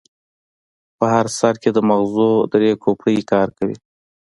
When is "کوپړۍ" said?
2.83-3.17